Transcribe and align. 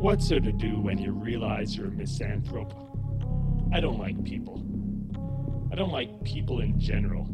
What's 0.00 0.30
there 0.30 0.40
to 0.40 0.50
do 0.50 0.80
when 0.80 0.96
you 0.96 1.12
realize 1.12 1.76
you're 1.76 1.88
a 1.88 1.90
misanthrope? 1.90 2.72
I 3.70 3.80
don't 3.80 3.98
like 3.98 4.24
people. 4.24 4.64
I 5.70 5.74
don't 5.76 5.92
like 5.92 6.24
people 6.24 6.60
in 6.60 6.80
general. 6.80 7.24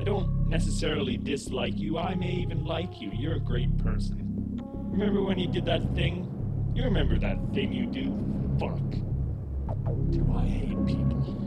I 0.00 0.04
don't 0.04 0.48
necessarily 0.48 1.16
dislike 1.16 1.76
you. 1.76 1.98
I 1.98 2.14
may 2.14 2.30
even 2.30 2.64
like 2.64 3.00
you. 3.00 3.10
You're 3.12 3.34
a 3.34 3.40
great 3.40 3.76
person. 3.78 4.60
Remember 4.92 5.20
when 5.20 5.36
you 5.36 5.48
did 5.48 5.64
that 5.64 5.82
thing? 5.96 6.30
You 6.76 6.84
remember 6.84 7.18
that 7.18 7.38
thing 7.52 7.72
you 7.72 7.86
do? 7.86 8.16
Fuck. 8.60 8.78
Do 10.10 10.32
I 10.32 10.46
hate 10.46 10.86
people? 10.86 11.39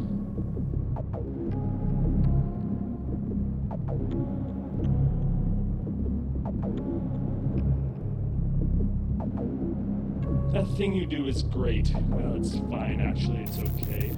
Thing 10.77 10.95
you 10.95 11.05
do 11.05 11.27
is 11.27 11.43
great. 11.43 11.93
Well, 12.09 12.35
it's 12.35 12.57
fine, 12.57 12.99
actually, 12.99 13.43
it's 13.43 13.59
okay. 13.59 14.11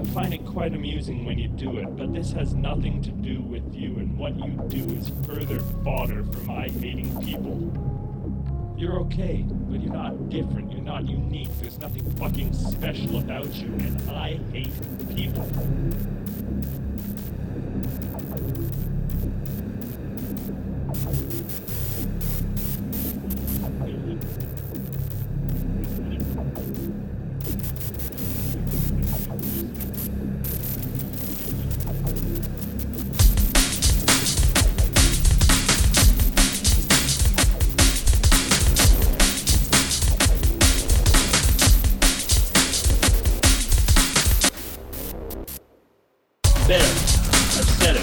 I 0.00 0.04
find 0.14 0.32
it 0.32 0.44
quite 0.46 0.74
amusing 0.74 1.26
when 1.26 1.38
you 1.38 1.48
do 1.48 1.76
it, 1.76 1.94
but 1.98 2.14
this 2.14 2.32
has 2.32 2.54
nothing 2.54 3.02
to 3.02 3.10
do 3.10 3.42
with 3.42 3.74
you, 3.74 3.98
and 3.98 4.16
what 4.18 4.34
you 4.38 4.52
do 4.68 4.94
is 4.94 5.12
further 5.26 5.60
fodder 5.84 6.24
for 6.24 6.40
my 6.40 6.68
hating 6.80 7.14
people. 7.22 7.70
You're 8.78 8.98
okay, 9.00 9.44
but 9.46 9.82
you're 9.82 9.92
not 9.92 10.30
different, 10.30 10.72
you're 10.72 10.80
not 10.80 11.06
unique, 11.06 11.50
there's 11.60 11.78
nothing 11.78 12.10
fucking 12.12 12.54
special 12.54 13.18
about 13.18 13.52
you, 13.54 13.68
and 13.68 14.10
I 14.10 14.40
hate 14.50 14.72
people. 15.14 15.46
Said 46.66 47.94
it. 47.94 48.02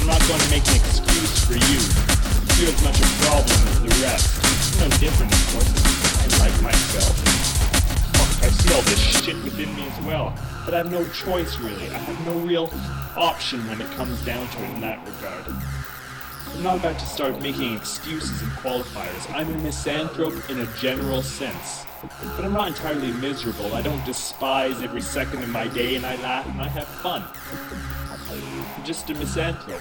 I'm 0.00 0.06
not 0.06 0.20
going 0.28 0.38
to 0.38 0.50
make 0.50 0.68
an 0.68 0.76
excuse 0.76 1.46
for 1.46 1.54
you. 1.54 1.80
You're 2.60 2.68
as 2.68 2.84
much 2.84 3.00
a 3.00 3.08
problem 3.24 3.56
as 3.68 3.80
the 3.80 3.88
rest. 4.04 4.82
I'm 4.82 4.90
no 4.90 4.96
different, 4.98 5.32
of 5.32 5.40
course. 5.54 5.72
I 6.20 6.44
like 6.44 6.62
myself. 6.62 7.16
I 8.44 8.48
see 8.50 8.74
all 8.74 8.82
this 8.82 9.00
shit 9.00 9.42
within 9.42 9.74
me 9.74 9.88
as 9.88 10.04
well. 10.04 10.36
But 10.66 10.74
I 10.74 10.76
have 10.78 10.92
no 10.92 11.08
choice, 11.08 11.58
really. 11.58 11.88
I 11.88 11.96
have 11.96 12.26
no 12.26 12.38
real 12.40 12.70
option 13.16 13.66
when 13.66 13.80
it 13.80 13.90
comes 13.92 14.22
down 14.26 14.46
to 14.46 14.62
it 14.62 14.70
in 14.74 14.82
that 14.82 15.00
regard. 15.06 15.46
I'm 16.54 16.62
not 16.62 16.78
about 16.78 16.98
to 16.98 17.06
start 17.06 17.40
making 17.40 17.74
excuses 17.74 18.42
and 18.42 18.50
qualifiers. 18.52 19.34
I'm 19.34 19.52
a 19.52 19.58
misanthrope 19.58 20.50
in 20.50 20.60
a 20.60 20.66
general 20.76 21.22
sense. 21.22 21.86
But 22.36 22.44
I'm 22.44 22.52
not 22.52 22.68
entirely 22.68 23.10
miserable. 23.12 23.74
I 23.74 23.80
don't 23.80 24.04
despise 24.04 24.82
every 24.82 25.00
second 25.00 25.42
of 25.42 25.48
my 25.48 25.66
day, 25.68 25.96
and 25.96 26.04
I 26.04 26.16
laugh 26.16 26.46
and 26.46 26.60
I 26.60 26.68
have 26.68 26.86
fun. 26.86 27.24
I'm 28.78 28.84
just 28.84 29.08
a 29.08 29.14
misanthrope. 29.14 29.80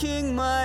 You're 0.00 0.22
my 0.32 0.61